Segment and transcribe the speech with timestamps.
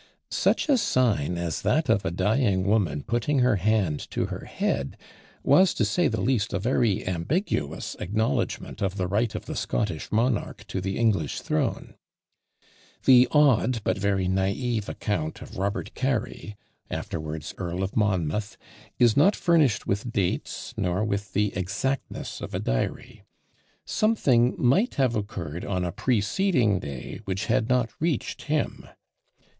[0.31, 4.97] Such a sign as that of a dying woman putting her hand to her head
[5.43, 10.11] was, to say the least, a very ambiguous acknowledgment of the right of the Scottish
[10.11, 11.93] monarch to the English throne.
[13.05, 16.55] The "odd" but very naïve account of Robert Cary,
[16.89, 18.57] afterwards Earl of Monmouth,
[18.97, 23.21] is not furnished with dates, nor with the exactness of a diary.
[23.85, 28.87] Something might have occurred on a preceding day which had not reached him.